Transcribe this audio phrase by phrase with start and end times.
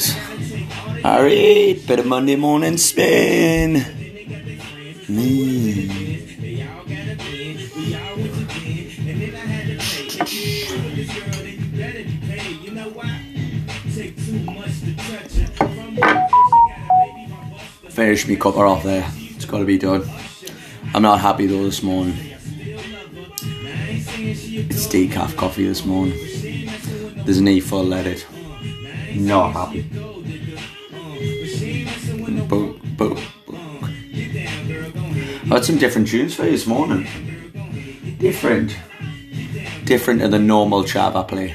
[0.00, 1.04] boys.
[1.04, 3.84] Alright, better Monday morning spin.
[5.08, 6.18] Me.
[17.90, 19.06] Finish me cuppa off there.
[19.16, 20.08] It's got to be done.
[20.94, 22.16] I'm not happy though this morning.
[24.22, 26.16] It's decaf coffee this morning.
[27.24, 28.24] There's an E full leaded.
[29.14, 29.86] Not happy.
[35.42, 37.06] I had some different tunes for you this morning.
[38.18, 38.76] Different.
[39.84, 41.54] Different to the normal chav I play.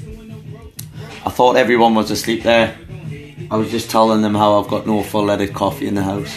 [1.23, 2.75] I thought everyone was asleep there.
[3.51, 6.35] I was just telling them how I've got no full leaded coffee in the house.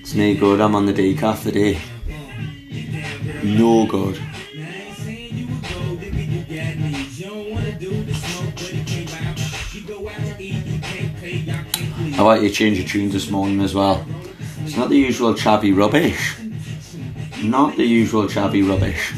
[0.00, 1.80] It's no good, I'm on the decaf today.
[3.42, 4.16] No good.
[12.14, 14.06] How about you change your tunes this morning as well?
[14.64, 16.38] It's not the usual chavvy rubbish.
[17.42, 19.12] Not the usual chavvy rubbish.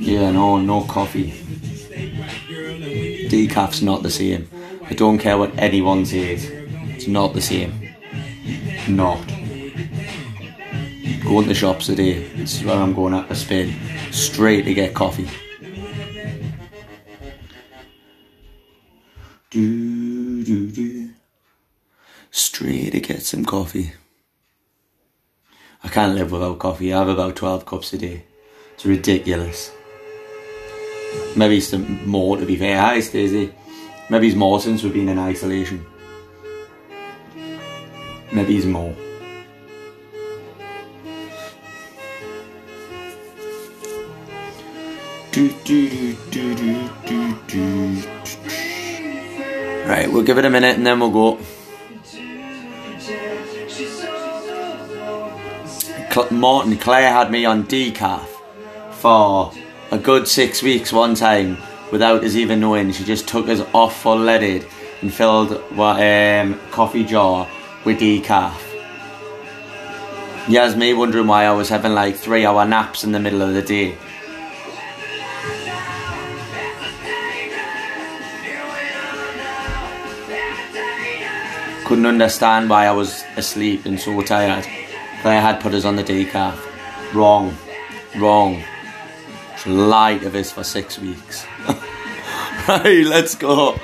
[0.00, 1.32] Yeah, no, no coffee.
[3.28, 4.50] Decaf's not the same.
[4.84, 6.44] I don't care what anyone says.
[6.44, 7.72] It's not the same.
[8.88, 9.26] Not.
[11.24, 12.28] Go in the shops today.
[12.36, 13.74] This is where I'm going at the spin.
[14.12, 15.30] Straight to get coffee.
[19.50, 20.93] Do, do, do.
[22.36, 23.92] Straight to get some coffee.
[25.84, 26.92] I can't live without coffee.
[26.92, 28.24] I have about 12 cups a day.
[28.74, 29.70] It's ridiculous.
[31.36, 32.80] Maybe it's more to be fair.
[32.80, 33.54] Hi, Stacey.
[34.10, 35.86] Maybe it's more since we've been in isolation.
[38.32, 38.96] Maybe it's more.
[49.86, 51.38] Right, we'll give it a minute and then we'll go.
[56.30, 58.24] Martin Claire had me on decaf
[58.92, 59.52] for
[59.90, 61.56] a good six weeks one time
[61.90, 62.92] without us even knowing.
[62.92, 64.64] She just took us off full leaded
[65.02, 67.48] and filled what um, coffee jar
[67.84, 68.54] with decaf.
[70.46, 73.52] It's me wondering why I was having like three hour naps in the middle of
[73.52, 73.96] the day.
[81.86, 84.64] Couldn't understand why I was asleep and so tired.
[85.24, 86.54] Claire had put us on the decaf.
[87.14, 87.56] Wrong.
[88.18, 88.62] Wrong.
[89.64, 91.46] Lied to us for six weeks.
[92.68, 93.78] right, let's go.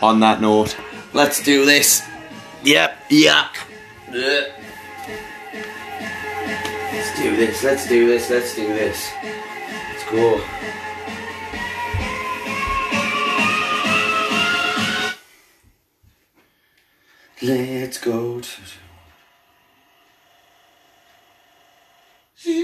[0.00, 0.78] On that note,
[1.12, 2.02] let's do this.
[2.64, 3.48] Yep, yeah.
[4.10, 4.48] Let's
[7.20, 9.10] do this, let's do this, let's do this.
[9.90, 10.40] Let's go.
[17.42, 18.87] Let's go to.
[22.40, 22.54] I've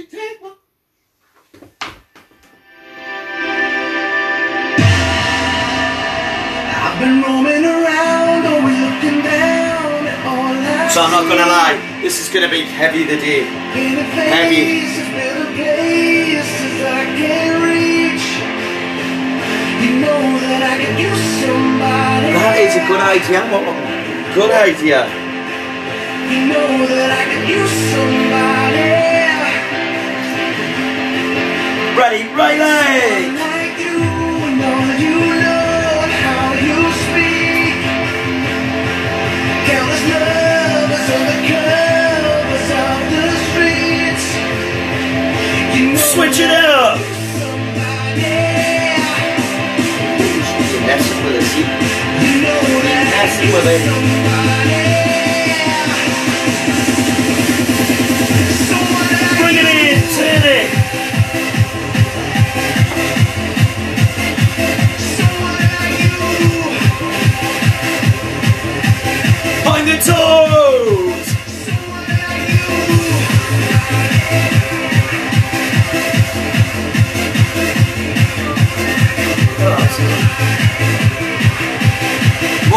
[7.00, 12.21] been roaming around, always looking down at all I So I'm not gonna lie, this
[12.21, 13.43] is gonna be heavy the day.
[13.43, 14.62] Heavy.
[14.62, 17.55] places where the places I can't.
[19.82, 22.31] You know that I could use somebody.
[22.32, 23.43] That is a good idea.
[24.35, 25.00] Good idea.
[26.31, 29.04] You know that I could use somebody.
[31.96, 33.23] Ready, right leg.
[33.79, 33.99] You,
[34.61, 35.14] know you
[35.46, 37.79] love how you speak.
[39.69, 44.26] Countless lovers on the covers of the streets.
[45.76, 46.99] You know Switch it up.
[53.52, 54.83] with with it.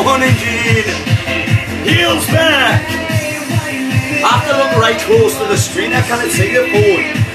[0.04, 0.84] Morning, Gene.
[1.84, 2.88] Heels back.
[4.24, 7.27] After look right horse to the street, I can't see the phone.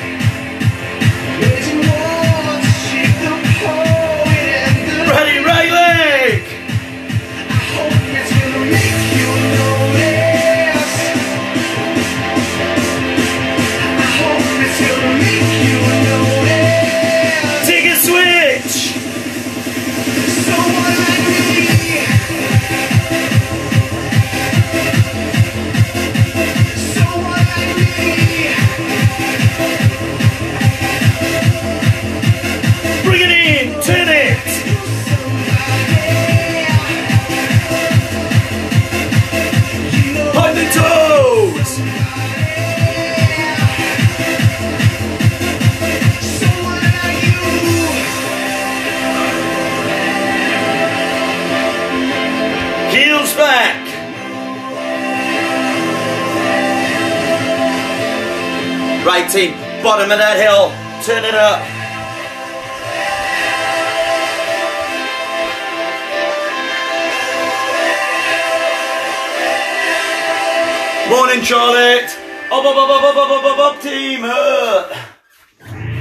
[71.42, 72.06] control it.
[72.52, 74.20] Up, up, up, up, up, up, up, up, team.
[74.22, 74.86] Uh.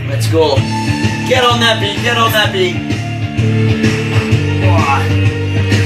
[0.07, 0.53] Let's go.
[1.27, 2.77] Get on that beat, get on that beat.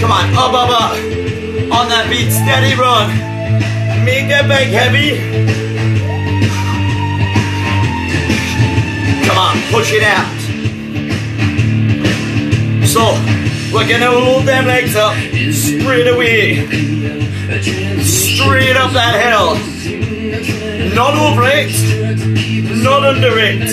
[0.02, 0.92] Come on, up, up, up.
[1.72, 3.08] On that beat, steady run.
[4.04, 5.24] Make that bag heavy.
[9.26, 10.36] Come on, push it out.
[12.86, 13.16] So,
[13.74, 15.16] we're gonna hold them legs up,
[15.54, 17.15] Spread away.
[18.86, 19.56] Up that hill.
[20.94, 21.74] Not over it,
[22.84, 23.66] not under it.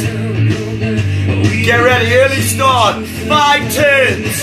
[1.67, 3.05] Get ready, early start.
[3.29, 4.41] Five turns.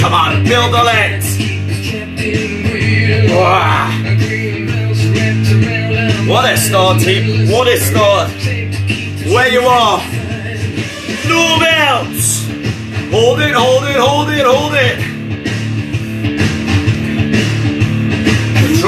[0.00, 1.36] Come on, build the legs.
[6.26, 7.50] What a start, team.
[7.50, 8.30] What a start.
[9.26, 10.00] Where you are.
[11.28, 12.48] No bounce.
[13.10, 15.13] Hold it, hold it, hold it, hold it.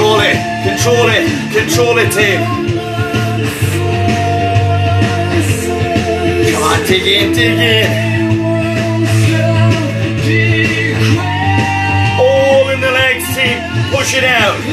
[0.07, 2.41] Control it, control it, control it, team.
[6.53, 7.87] Come on, dig in, dig in.
[12.21, 13.59] All in the legs, team.
[13.91, 14.66] Push it out.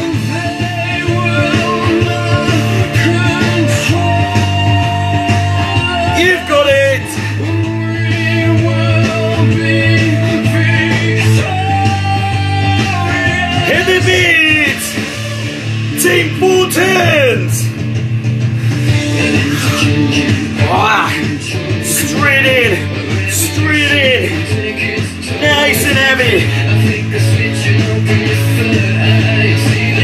[25.93, 26.45] Nice and heavy.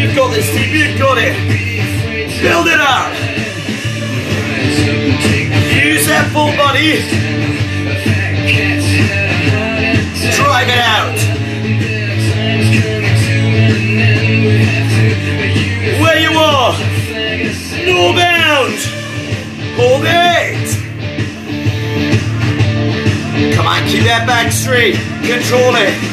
[0.02, 0.76] You've got this, team.
[0.76, 1.34] You've got it.
[2.42, 3.14] Build it up.
[5.74, 7.39] Use that full body.
[25.44, 26.09] truly.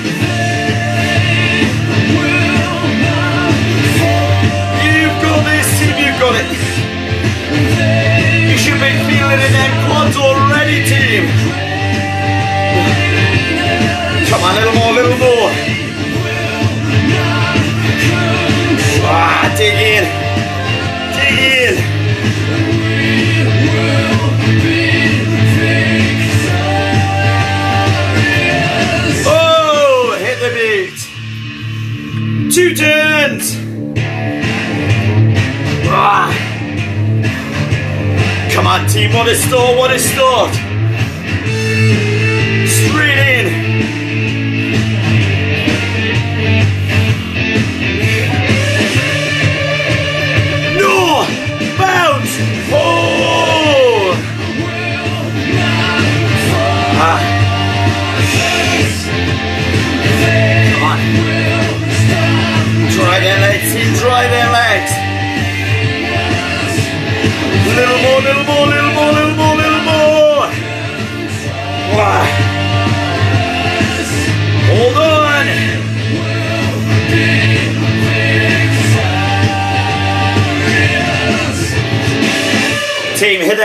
[38.96, 39.76] see what is thought?
[39.76, 40.65] what is thought?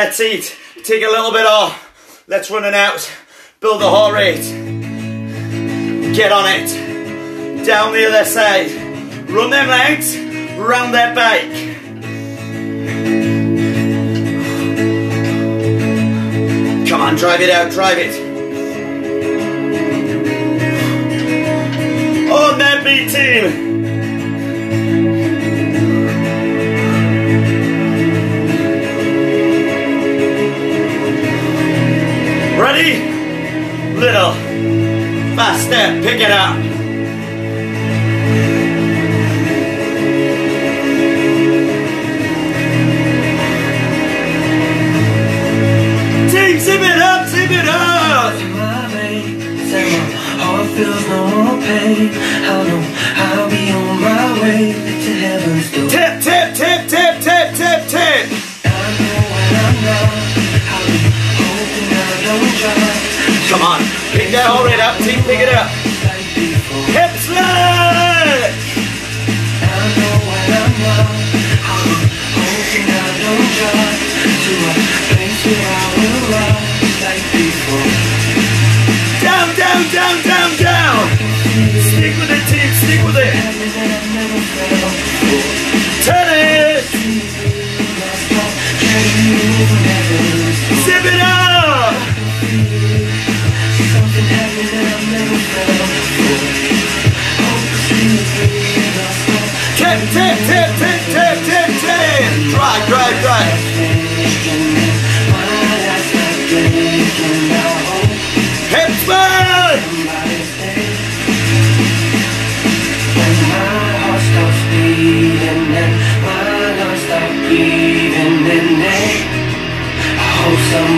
[0.04, 0.58] Let's eat.
[0.84, 2.24] Take a little bit off.
[2.28, 3.08] Let's run it out.
[3.60, 4.42] Build the heart rate.
[6.16, 7.64] Get on it.
[7.64, 8.72] Down the other side.
[9.30, 10.18] Run them legs
[10.58, 11.54] round that bike.
[16.90, 18.16] Come on, drive it out, drive it.
[22.32, 23.71] On that B team.
[32.62, 32.94] Ready?
[34.00, 34.34] Little.
[35.36, 36.56] Fast step, pick it up.
[46.30, 48.34] Team, zip it up, zip it up.
[48.54, 52.12] my veins and my heart feels no more pain.
[52.14, 52.82] I know
[53.26, 55.90] I'll be on my way to heaven's door.
[55.90, 56.91] Tip, tip, tip,
[64.12, 65.72] Pick that whole it up, team, pick it up.
[66.92, 67.12] Hip!
[72.36, 74.04] Hoping I don't drive
[74.44, 74.74] to a
[75.16, 76.71] place where I will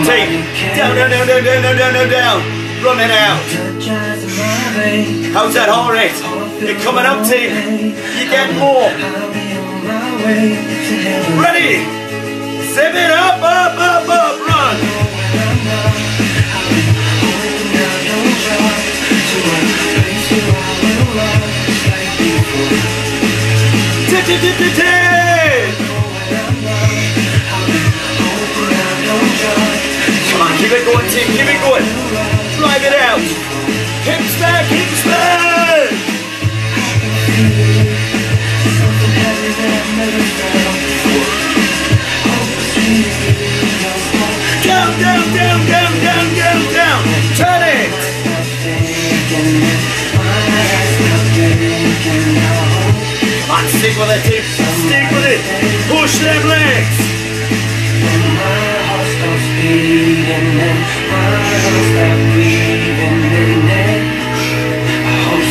[0.04, 0.44] Team,
[0.76, 2.38] down, down, down, down, down, down, down, down, down.
[2.84, 3.40] Run it out.
[5.32, 6.12] How's that heart rate?
[6.60, 7.96] You're coming up, team.
[8.12, 8.92] You get more.
[11.40, 11.80] Ready?
[12.68, 14.76] Zip it up, up, up, up, run.
[24.10, 25.23] Tip, tip, tip, tip, tip.
[30.64, 31.84] Keep it going, team, keep it going.
[32.56, 33.20] Drive it out.
[34.08, 35.92] Hips back, hips back.
[44.64, 47.04] Down, down, down, down, down, down, down.
[47.36, 47.92] Turn it.
[53.52, 54.40] On, stick with it, team.
[54.88, 55.44] Stick with it.
[55.90, 56.96] Push them legs.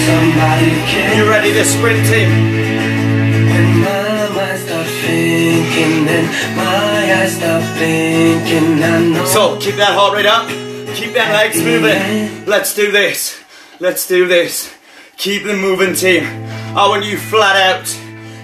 [0.06, 2.30] Somebody can You ready to sprint, team?
[3.50, 4.60] When my mind
[5.02, 6.28] thinking and
[6.58, 9.26] my eyes stop thinking, I know.
[9.26, 10.48] So keep that heart rate up.
[10.96, 12.46] Keep that legs moving.
[12.46, 13.42] Let's do this.
[13.80, 14.74] Let's do this.
[15.18, 16.24] Keep them moving, team.
[16.76, 17.88] Oh, I want you flat out.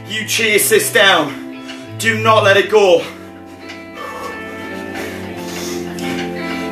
[0.08, 1.98] You chase this down.
[1.98, 3.04] Do not let it go.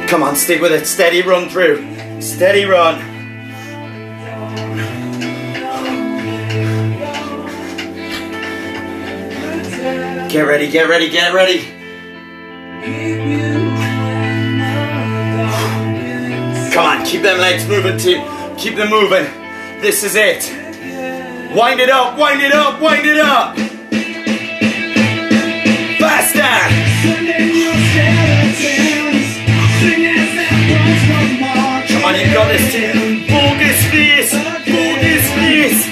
[0.07, 0.87] Come on, stick with it.
[0.87, 2.21] Steady run through.
[2.21, 2.97] Steady run.
[10.29, 11.59] Get ready, get ready, get ready.
[16.73, 18.25] Come on, keep them legs moving, team.
[18.57, 19.25] Keep them moving.
[19.81, 20.49] This is it.
[21.53, 23.57] Wind it up, wind it up, wind it up.
[25.99, 26.76] Faster.
[32.33, 35.89] Gottes hin, Boges fließt, Boges fließt,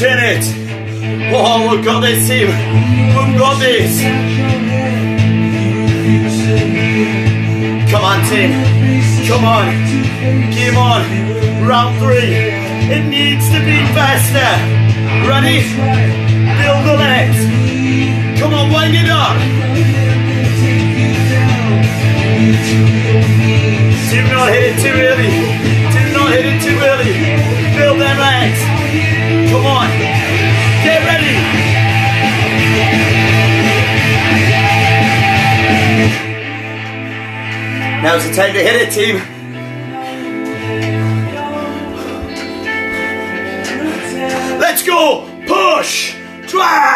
[0.00, 0.40] In it.
[1.30, 2.46] Oh, we've got this team!
[2.48, 4.00] We've got this!
[7.92, 8.48] Come on, team!
[9.28, 9.68] Come on!
[10.56, 11.04] Game on!
[11.68, 12.32] Round three!
[12.88, 14.40] It needs to be faster!
[15.28, 15.68] Ready?
[15.68, 18.40] Build the legs!
[18.40, 19.36] Come on, wang it up!
[24.08, 25.28] Do not hit it too early!
[25.92, 27.76] Do not hit it too early!
[27.76, 28.79] Build them legs!
[29.50, 29.88] Come on.
[30.84, 31.34] Get ready.
[38.00, 39.16] Now's the time to hit it, team.
[44.60, 45.28] Let's go.
[45.48, 46.14] Push.
[46.46, 46.89] Drive.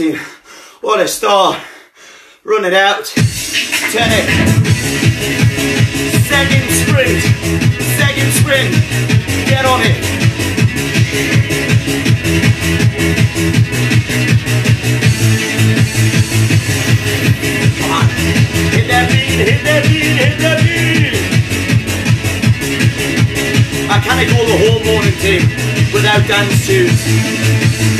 [0.00, 0.20] Martin.
[0.80, 1.60] What a start.
[2.44, 3.04] Run it out.
[3.04, 4.26] Turn it.
[6.24, 7.20] Second sprint.
[7.98, 8.72] Second sprint.
[9.46, 10.00] Get on it.
[17.78, 18.08] Come on.
[18.72, 19.38] Hit that beat.
[19.48, 20.16] Hit that beat.
[20.16, 20.30] Hit.
[23.90, 25.42] I can't go the whole morning, team,
[25.92, 27.99] without dance tunes.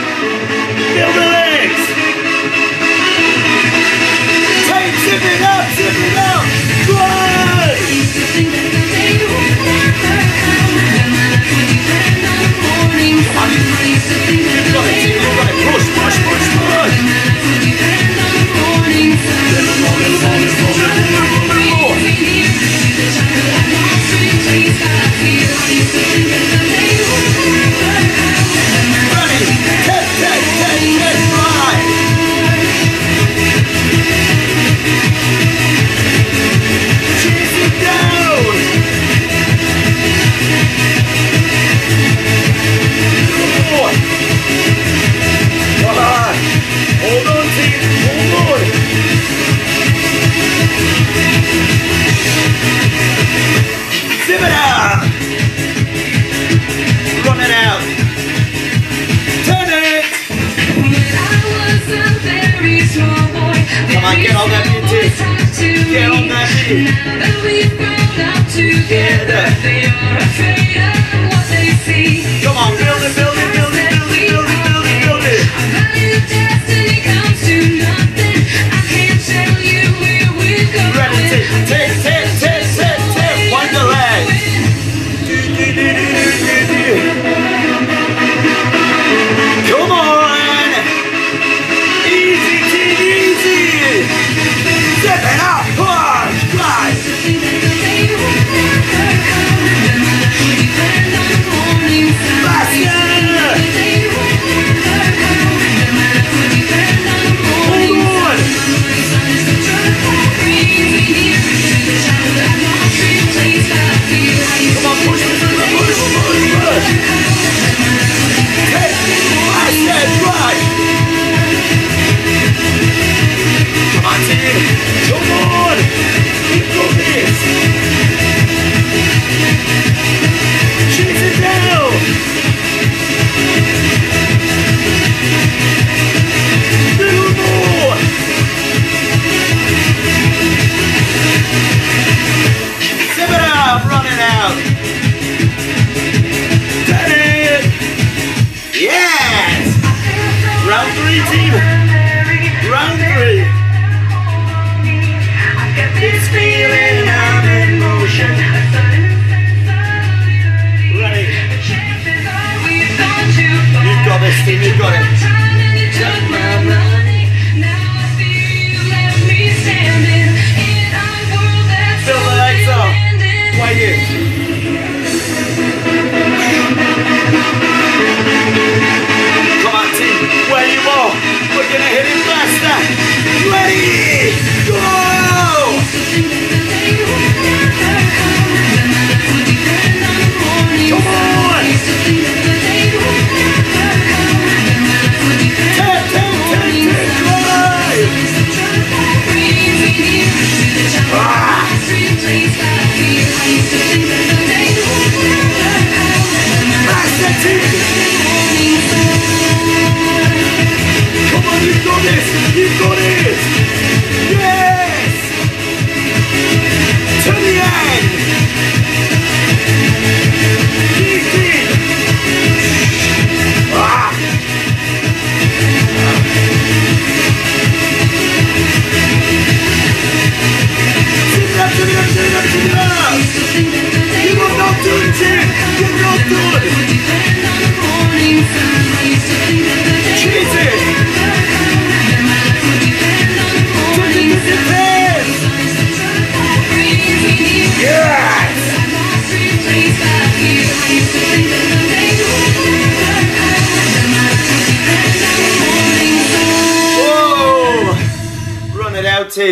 [164.53, 165.00] Okay, we.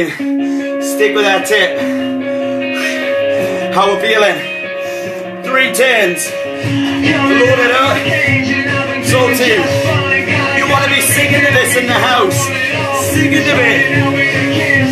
[0.05, 0.81] breathing.
[0.81, 1.79] Stick with that tip.
[3.73, 4.37] How we're feeling.
[5.43, 6.25] Three tens.
[6.27, 7.97] Load it up.
[9.05, 9.59] Salty.
[10.57, 12.39] You want to be singing to this in the house.
[13.11, 13.73] Singing to me.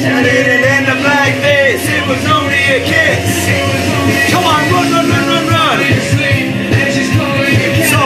[0.08, 1.82] And it didn't end up like this.
[1.88, 3.48] It was only a kiss.
[4.32, 5.78] Come on, run, run, run, run, run.
[7.88, 8.02] So,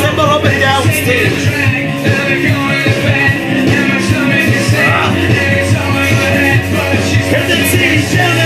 [0.00, 1.64] simple up and down, Steve.
[7.74, 8.43] Seychelles.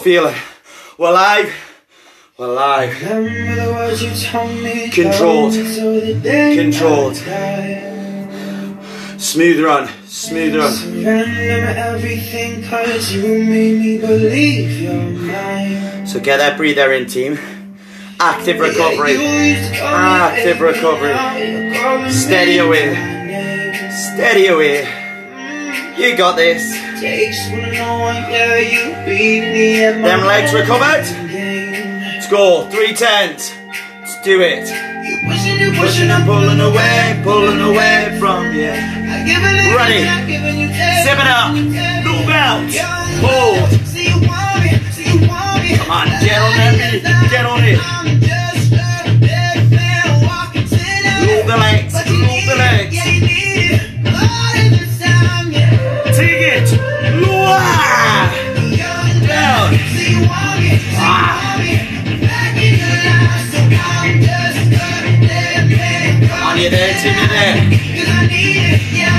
[0.00, 0.34] Feeling?
[0.96, 1.52] We're live.
[2.38, 2.94] We're live.
[4.92, 5.52] Controlled.
[5.52, 7.16] Controlled.
[9.20, 9.88] Smooth run.
[10.06, 10.72] Smooth run.
[16.06, 17.38] So get that breather in, team.
[18.18, 19.16] Active recovery.
[19.18, 21.14] Active recovery.
[22.10, 22.94] Steady away.
[23.90, 24.88] Steady away.
[25.98, 26.89] You got this.
[27.00, 31.00] Takes to know one, yeah, you beat me at Them legs recovered.
[31.32, 32.28] Let's.
[32.70, 33.54] Three tens.
[34.00, 34.68] Let's do it.
[35.08, 38.68] You pushing, you pushing, and pulling away, pulling away from you.
[38.68, 39.94] I give it, I Ready.
[39.94, 41.08] give it, I give it, you take.
[41.08, 41.56] Zip it up.
[42.04, 42.68] Move out.
[43.24, 43.70] Hold.
[43.88, 45.76] See you want me, see you want me.
[45.80, 47.30] Come on, get on that.
[47.32, 47.80] Get on it.
[47.80, 51.96] I'm just a big fan walking to the Move the legs.
[51.96, 53.29] Move the legs.
[66.66, 67.72] Of the time,
[68.92, 69.10] yeah.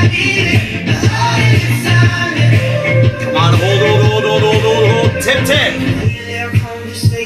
[3.24, 5.22] Come on, hold, hold, hold, hold, hold, hold, hold.
[5.24, 5.72] Tip, tip.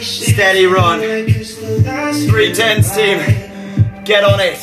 [0.04, 1.00] Steady run.
[2.28, 3.20] Three tens, team.
[4.04, 4.60] Get on it.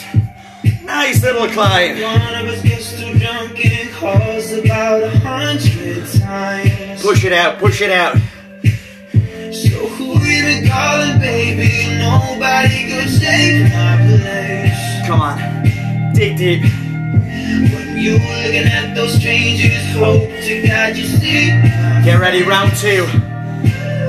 [0.84, 1.96] Nice little climb.
[7.00, 8.16] Push it out, push it out.
[9.52, 11.98] So who you been calling, baby?
[11.98, 14.71] Nobody could save my place.
[15.12, 16.14] Come on.
[16.14, 16.62] Dig deep.
[16.62, 21.48] When you looking at those strangers, hope to God you see.
[22.02, 23.04] Get ready, round two.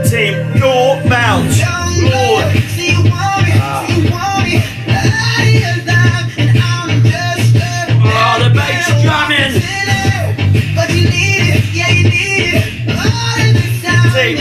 [0.09, 1.59] Team, no bounce.
[1.99, 2.55] Lord.
[2.71, 3.51] See you want me,
[3.83, 4.63] see you want me.
[4.87, 9.59] I am alive and I'm just a Oh, the bass drumming.
[9.59, 10.73] sinner.
[10.73, 12.87] But you need it, yeah it.
[12.87, 14.07] All of the time.
[14.15, 14.37] Dig,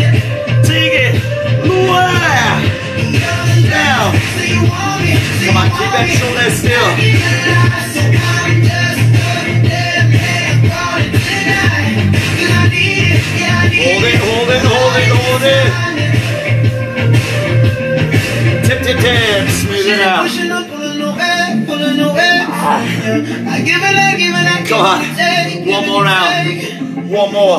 [0.63, 1.15] dig it.
[3.69, 4.15] Down.
[5.03, 6.89] Come on, keep that shoulder still.
[13.83, 15.71] Hold it, hold it, hold it, hold it.
[18.65, 19.49] Tip, tip, tip.
[19.51, 20.29] Smooth it out.
[24.69, 25.01] Come on.
[25.67, 27.11] One more round.
[27.11, 27.59] One more.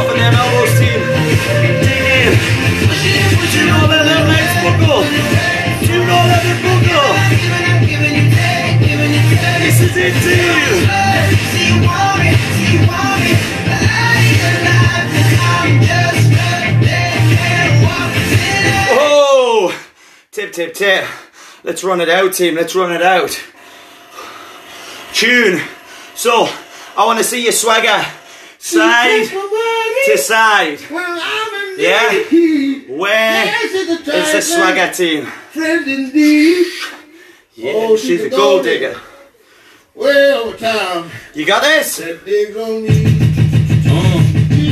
[0.00, 1.00] More soften them elbows, team.
[1.84, 2.32] Dig in.
[3.52, 5.02] Do not let them legs buckle.
[5.86, 7.10] Do not let them buckle.
[9.60, 10.88] This is it, team.
[18.92, 19.78] Oh!
[20.32, 21.04] Tip, tip, tip.
[21.62, 22.54] Let's run it out, team.
[22.54, 23.38] Let's run it out.
[25.12, 25.60] Tune.
[26.14, 26.48] So,
[26.96, 28.02] I want to see your swagger.
[28.58, 30.78] Side to side.
[31.78, 32.12] Yeah?
[32.88, 35.26] Where Where is the swagger team?
[35.26, 36.66] Friend indeed.
[37.54, 38.98] Yeah, Oh, she's she's a a gold digger.
[39.94, 41.10] Way over town.
[41.34, 41.96] You got this?
[41.98, 43.20] That digs on me.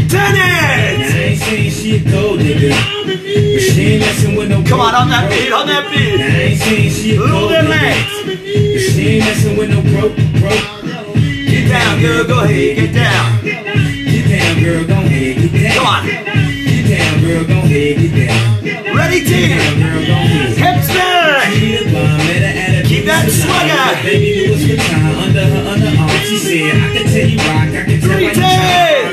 [0.08, 0.40] Turn it!
[0.40, 4.64] I ain't she a gold digger, but she ain't messing with no.
[4.64, 6.20] Come on, on that beat, on that I beat.
[6.20, 11.14] ain't saying she a gold digger, she ain't messing with no broke broke.
[11.14, 13.44] Get down, girl, go ahead, get down.
[13.44, 13.64] Get
[14.32, 14.97] down, girl, go
[15.52, 15.74] down.
[15.76, 16.02] Come on.
[16.06, 18.96] Get down, girl, go ahead, get down.
[18.96, 19.56] Ready, team?
[19.78, 20.56] girl, go ahead.
[20.58, 21.52] Hips back!
[21.52, 24.02] She a bomb, met her at a Keep that swagger.
[24.02, 26.18] Baby, it was under her underarm.
[26.24, 28.48] She said, I can tell you rock, I can tell by your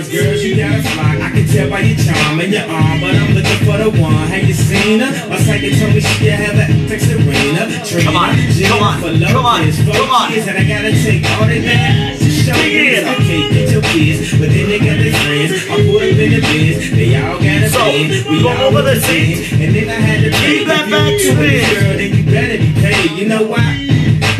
[0.05, 3.15] Girl, you got a flock, I can tell by your charm and your arm, but
[3.15, 4.27] I'm looking for the one.
[4.31, 5.11] Have you seen her?
[5.29, 7.67] My psychic told me she have that text Serena.
[8.03, 9.59] Come on, come on, come on,
[9.91, 10.31] come on.
[10.31, 13.01] And I gotta take all to show Dig you.
[13.01, 13.07] in.
[13.17, 15.51] Okay, get your kids, but then they got their friends.
[15.65, 18.25] I put up in the bins, they all got a So, bed.
[18.29, 19.51] We go all over the seat.
[19.57, 21.65] And then I had to Keep that back to it.
[21.73, 23.11] Girl, then you better be paid.
[23.17, 23.81] You know why?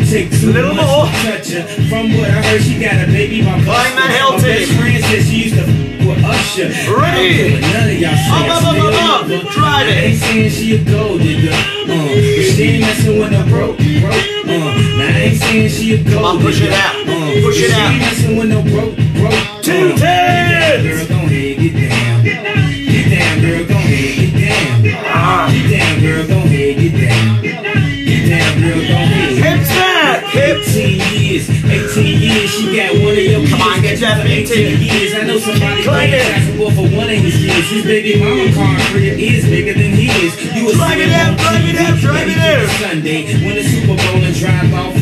[0.06, 1.06] take too Little much more.
[1.10, 1.66] to touch her.
[1.90, 5.02] From what I heard, she got a baby by Climb that hill, My best friend
[5.02, 5.66] said she used to
[6.06, 6.70] with Usher.
[6.94, 7.58] Ready.
[7.58, 9.50] None of y'all Up, I up, up, up, up.
[9.50, 9.98] Drive it.
[9.98, 11.50] I ain't saying she a gold digger.
[11.50, 14.14] Uh, but she ain't messing with no broke, broke.
[14.46, 14.95] Uh,
[15.26, 16.94] I saying she a gold on, push it out.
[17.02, 17.90] Uh, Push it out.
[17.90, 19.34] ain't messing with no broke, broke.
[19.58, 19.90] Two.
[19.98, 22.22] Girl, go ahead, get down.
[22.22, 24.82] Get down, girl, go ahead, get down.
[24.86, 27.42] Get down, girl, go ahead, get down.
[27.42, 29.34] Get down, girl, go ahead.
[29.34, 30.68] Hips back, hips.
[30.76, 34.78] 18 years, 18 years, she got one of your Come on, get that 18 18.
[34.78, 35.10] years.
[35.14, 37.66] I know somebody playing basketball for one of his kids.
[37.66, 40.38] His baby mama car crib is bigger than his.
[40.54, 42.68] You was Drive it on drive it TV drive it every.
[42.78, 44.95] Sunday, when the Super Bowl and drive off a.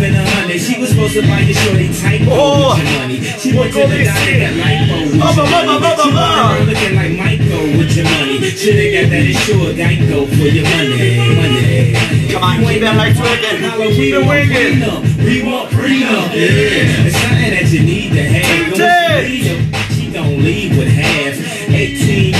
[0.64, 2.72] She was supposed to buy your shorty tight Oh.
[2.74, 3.18] with your money.
[3.38, 4.48] She went to the doctor here?
[4.48, 5.77] got lipo with Up, your up, up, money.
[5.77, 6.50] up, up, She up, walked up.
[6.50, 8.37] around looking like Michael with your money.
[8.50, 12.33] Shoulda got that insured Geico for your money, money.
[12.33, 13.61] Come on, keep that legs working.
[13.98, 14.81] We working.
[14.81, 15.24] prenup.
[15.24, 16.29] We want prenup.
[16.33, 17.07] Yeah.
[17.07, 18.70] It's something that you need to have.
[18.70, 19.27] Go days.
[19.29, 19.61] see your-
[19.94, 21.35] She gon' leave with half.
[21.68, 22.34] 18 years,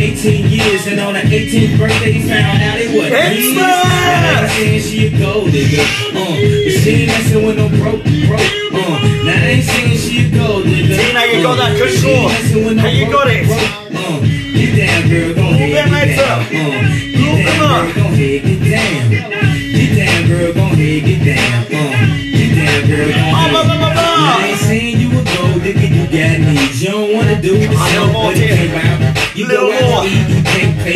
[0.00, 3.52] 18 years, and on her 18th birthday, he found out it wasn't Hey, his.
[3.52, 3.84] Smash!
[3.84, 7.68] And I ain't saying she a gold digger, uh, but she ain't messing with no
[7.68, 8.96] broke, broke, uh.
[9.28, 10.96] Now I ain't saying she a gold digger.
[10.96, 12.16] Tina, you got that but she control.
[12.16, 13.44] ain't messing with no How you got it?
[13.44, 13.60] uh.
[14.56, 16.48] Get down, girl, go ahead, get legs down, up.
[16.48, 16.52] uh.
[17.20, 19.04] Get down, girl, go ahead, get down.
[19.10, 21.60] Get down, girl, go ahead, get down.
[21.68, 21.92] Uh,
[22.32, 23.52] get down, girl, go ahead.
[23.52, 26.80] Now, I ain't saying you a gold digger, you got needs.
[26.82, 28.32] You don't wanna do it, on,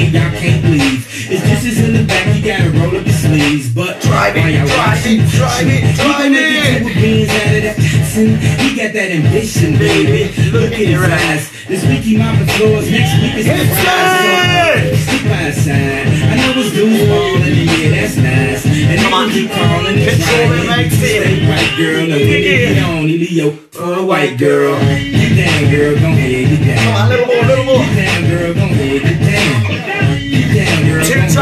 [0.00, 1.06] you y'all can't leave.
[1.30, 3.72] If this is in the back, you gotta roll up your sleeves.
[3.72, 6.78] But Drive it, drive watching, it, drive it, he drive can make it.
[6.84, 8.28] two beans out of that Jackson.
[8.62, 10.30] He got that ambition, baby.
[10.50, 11.44] Look at his eyes.
[11.66, 13.72] This week he mopping floors, next week surprise.
[13.82, 14.94] side.
[15.00, 16.06] Stick by his side.
[16.28, 18.62] I know it's dudes balling, and yeah, that's nice.
[18.66, 19.30] And Come on.
[19.30, 20.92] keep calling, it's it, mate.
[20.92, 22.06] Stay right, girl.
[22.06, 22.42] No, it.
[22.44, 24.76] get on, Leo, for a white girl.
[24.78, 26.84] Get down, girl, go ahead, get down.
[26.84, 27.78] Come on, little more, little more.
[27.80, 29.23] Get down, girl, go ahead, get down.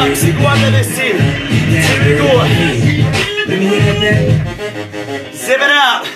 [0.03, 0.33] Girl, Two
[2.19, 2.45] go.
[5.33, 6.07] Zip it up.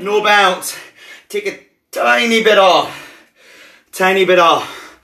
[0.00, 0.78] No bounce.
[1.28, 1.58] Take a
[1.90, 2.88] tiny bit off.
[3.90, 5.00] Tiny bit off.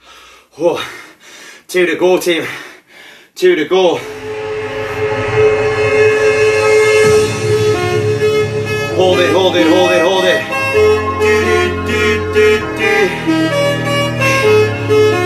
[0.57, 0.79] Oh.
[1.67, 2.45] Two to go, team.
[3.35, 3.97] Two to go.
[8.95, 10.41] Hold it, hold it, hold it, hold it.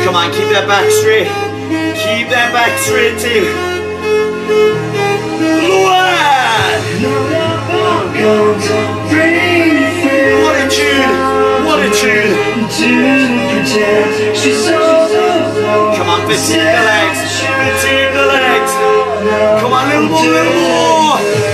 [0.04, 1.51] Come on, keep that back straight.
[2.32, 2.72] That back.
[5.68, 6.00] Lower!
[10.40, 11.12] What a tune!
[11.68, 12.32] What a tune!
[15.98, 17.20] Come on, fatigue the legs!
[17.44, 18.72] Fatigue the legs!
[19.60, 21.51] Come on, little more, little more!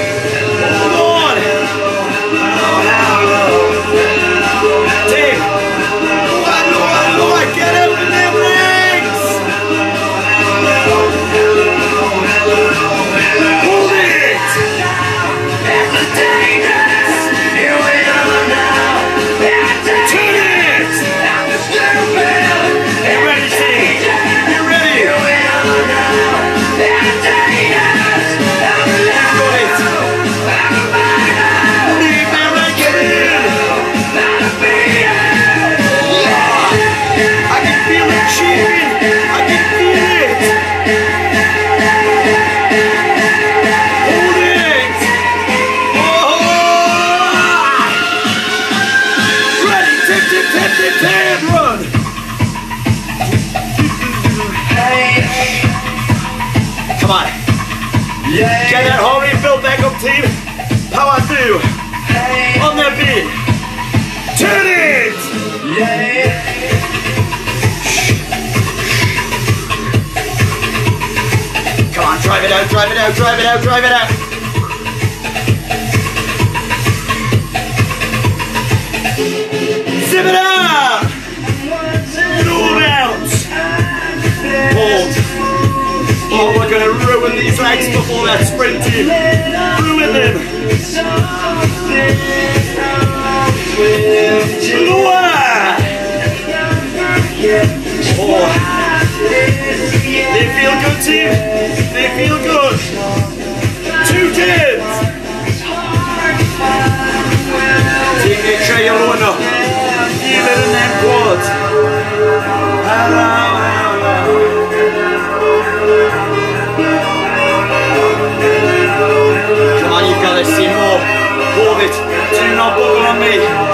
[122.55, 123.66] não pôde na.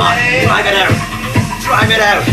[0.00, 0.96] Drive it out.
[1.60, 2.24] Drive it out.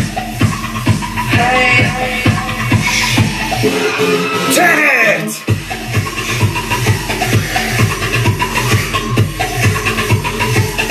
[4.56, 5.32] Ten it!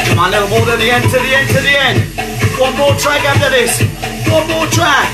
[0.07, 1.99] Come on, little more to the end, to the end, to the end.
[2.61, 3.81] One more track after this.
[4.31, 5.09] One more track.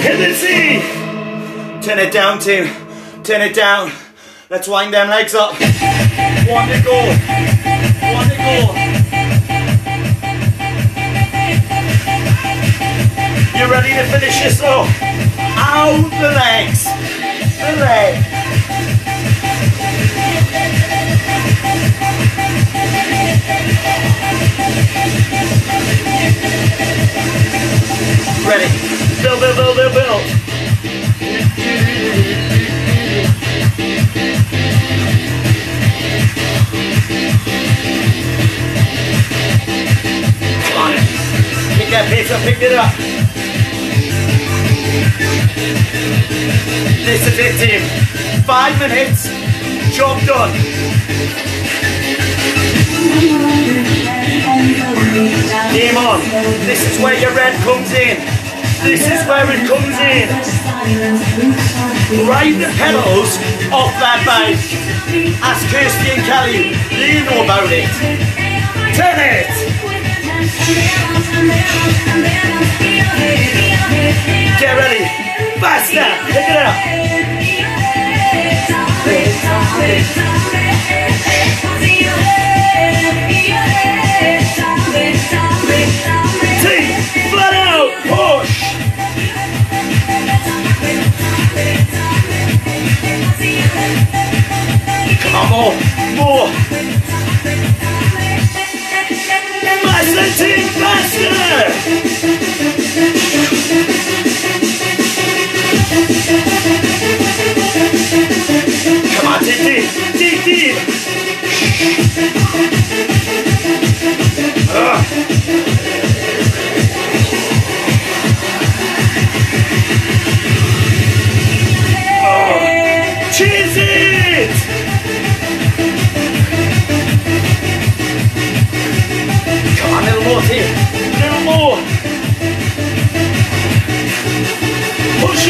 [0.00, 0.80] Hit the sea.
[1.86, 2.70] Turn it down, team.
[3.22, 3.92] Turn it down.
[4.48, 5.52] Let's wind them legs up.
[5.52, 7.29] One to go.
[8.40, 8.72] Go.
[13.58, 14.88] You ready to finish this off?
[15.58, 16.84] Out the legs.
[17.60, 18.14] The leg.
[28.46, 28.68] Ready.
[29.22, 30.49] Build, build, build, build, build.
[41.90, 42.94] Pick that pace up, pick it up.
[47.02, 47.82] This is it, team.
[48.46, 49.26] Five minutes.
[49.90, 50.54] Job done.
[55.74, 56.22] Game on.
[56.62, 58.22] This is where your red comes in.
[58.86, 60.30] This is where it comes in.
[62.22, 63.34] Ride the pedals
[63.74, 64.62] off that bike.
[65.42, 66.70] Ask Kirsty and Kelly.
[67.02, 67.90] you know about it.
[68.94, 69.79] Turn it.
[74.60, 75.04] Get ready.
[75.60, 76.08] Faster.
[76.32, 76.66] Pick it.
[86.60, 86.92] Team,
[87.30, 87.90] flat out.
[88.10, 88.54] Push.
[95.22, 95.74] Come on,
[96.16, 96.48] more
[100.18, 100.50] is the
[109.14, 109.86] Come on, Titi,
[110.18, 110.70] Titi.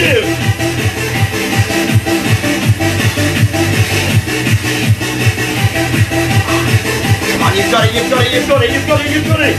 [0.01, 0.25] Push.
[7.29, 9.27] Come on, you've got it, you've got it, you've got it, you've got it, you've
[9.27, 9.57] got it.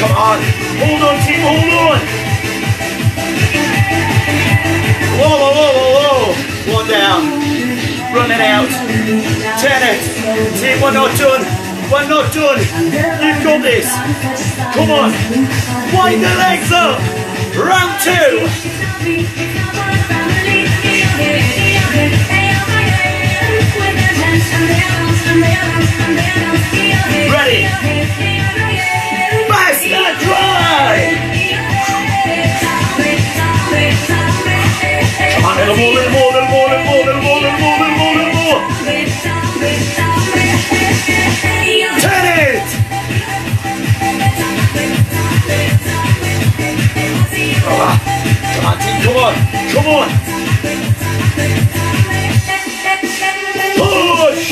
[0.00, 0.38] Come on,
[0.80, 2.00] hold on, team, hold on.
[5.20, 6.72] Whoa, whoa, whoa, whoa, whoa.
[6.72, 7.22] One down.
[8.14, 8.70] Run it out.
[9.60, 10.00] Turn it.
[10.58, 11.63] Team, we're not done.
[11.90, 12.58] We're not done.
[12.58, 13.88] You've got this.
[14.74, 15.12] Come on.
[15.92, 16.98] Wind the legs up.
[17.54, 18.48] Round two.
[27.30, 27.68] Ready.
[29.48, 31.34] Basta drive.
[35.32, 38.32] Come on, little more, little more, little more, little more, little more, little more, little
[38.34, 38.58] more.
[38.84, 39.18] Little
[41.44, 41.53] more
[42.46, 42.68] it!
[48.54, 49.34] Come on, team, come on,
[49.72, 50.08] come on!
[53.76, 54.48] Push!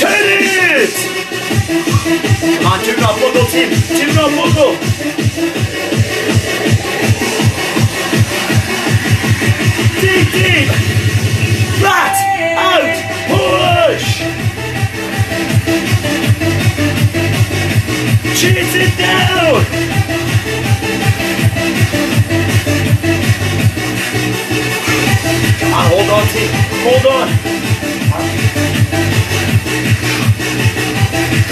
[0.00, 0.94] Turn it!
[2.56, 5.19] Come on, team, not bundle, team, team, not bundle!
[19.00, 19.64] Deus!
[25.72, 26.48] Ah, hold on, see.
[26.84, 27.28] hold on.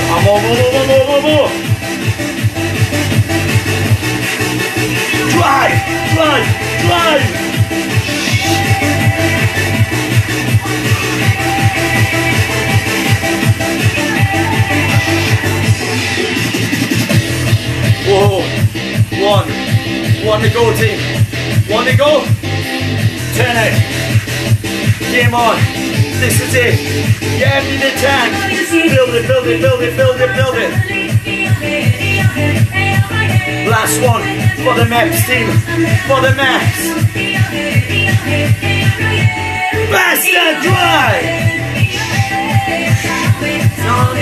[0.08, 1.50] Vamos, vamos, vamos, vamos.
[5.32, 5.78] Drive,
[6.14, 6.48] drive,
[6.86, 7.47] drive.
[20.26, 20.98] One to go, team.
[21.70, 22.24] One to go.
[23.38, 23.74] Turn it.
[25.10, 25.56] Game on.
[26.18, 26.74] This is it.
[27.38, 28.32] Yeah, need a ten.
[28.68, 30.72] Build it, build it, build it, build it, build it.
[33.68, 34.22] Last one
[34.64, 35.48] for the Meps team.
[36.08, 36.32] For the.
[39.90, 41.48] Bastard drive.
[43.76, 44.18] Come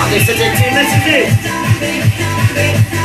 [0.00, 0.40] on, this is
[2.56, 2.99] it,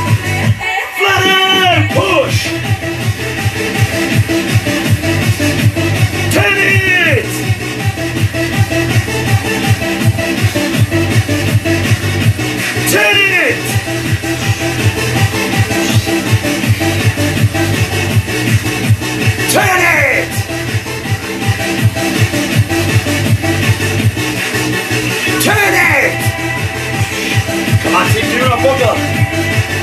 [28.57, 28.95] bugger!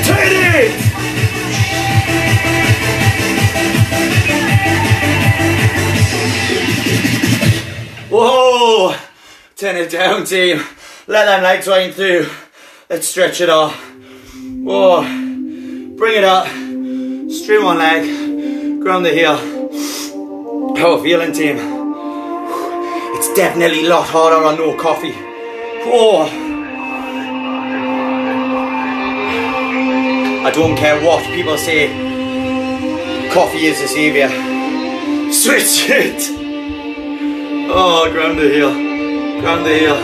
[0.05, 0.93] Turn it!
[8.09, 8.95] Whoa!
[9.55, 10.63] Turn it down, team.
[11.07, 12.27] Let them legs wind through.
[12.89, 13.75] Let's stretch it off.
[14.35, 15.01] Whoa.
[15.01, 16.47] Bring it up.
[17.31, 18.81] Straight one leg.
[18.81, 19.37] Ground the heel.
[20.75, 21.57] Oh, feeling, team.
[23.15, 25.13] It's definitely a lot harder on no coffee.
[25.85, 26.52] Whoa.
[30.45, 31.87] I don't care what people say.
[33.33, 34.29] Coffee is the savior.
[35.31, 36.29] Switch it.
[37.71, 38.73] Oh, heel.
[39.39, 39.95] Ground the heel.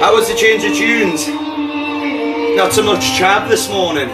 [0.00, 1.28] How was the change of tunes?
[2.56, 4.10] Not so much chab this morning.
[4.10, 4.12] I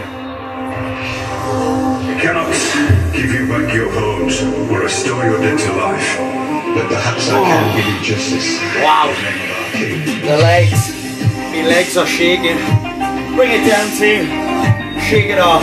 [2.21, 2.53] cannot
[3.17, 6.19] give you back your bones or restore your dead to life.
[6.77, 8.61] But perhaps I can give you justice.
[8.77, 9.09] Wow.
[9.09, 10.05] The name of our king.
[10.21, 10.93] The legs.
[11.51, 12.59] My legs are shaking.
[13.37, 14.29] Bring it down, team.
[15.05, 15.63] Shake it off.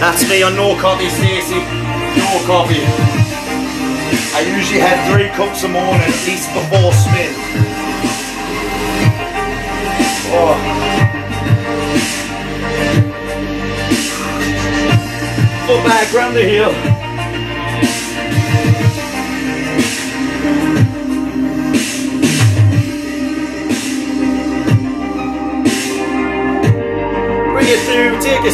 [0.00, 1.60] That's me on no coffee, Stacey.
[2.18, 2.84] No coffee.
[4.34, 7.32] I usually have three cups a morning, at least before spin.
[10.34, 10.56] Oh.
[15.66, 16.91] Foot back, round the heel.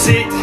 [0.08, 0.37] Through,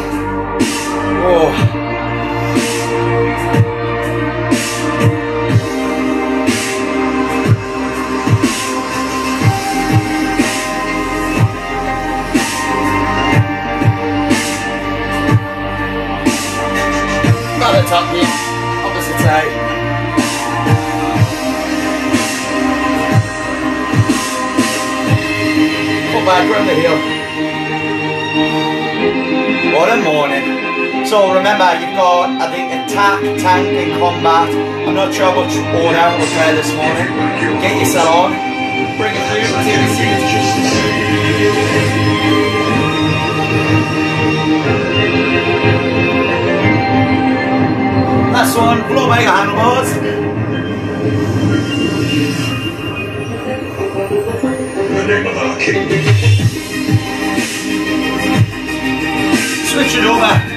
[35.16, 37.08] Which order was there this morning.
[37.62, 38.32] Get yourself on.
[38.98, 39.48] Bring it through.
[39.64, 39.88] Take a.
[48.34, 48.80] Last one.
[49.08, 49.90] By your handlebars.
[54.90, 55.88] The name of our king.
[59.72, 60.55] Switch it over.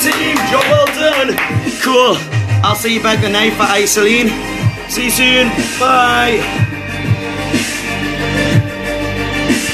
[0.00, 0.36] Team.
[0.50, 1.36] Job well done.
[1.82, 2.16] Cool.
[2.62, 4.30] I'll see you back tonight for Isoline.
[4.90, 5.48] See you soon.
[5.78, 6.63] Bye.